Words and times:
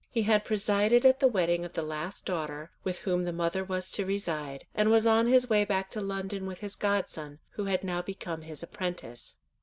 He 0.09 0.23
had 0.23 0.43
presided 0.43 1.05
at 1.05 1.19
the 1.19 1.27
wedding 1.27 1.63
of 1.63 1.73
the 1.73 1.83
last 1.83 2.25
daughter, 2.25 2.71
with 2.83 3.01
whom 3.01 3.23
the 3.23 3.31
mother 3.31 3.63
was 3.63 3.91
to 3.91 4.03
reside, 4.03 4.65
and 4.73 4.89
was 4.89 5.05
on 5.05 5.27
his 5.27 5.47
way 5.47 5.63
back 5.63 5.89
to 5.89 6.01
London 6.01 6.47
with 6.47 6.61
his 6.61 6.75
godson, 6.75 7.37
who 7.51 7.65
had 7.65 7.83
now 7.83 8.01
become 8.01 8.41
his 8.41 8.63
apprentice. 8.63 9.37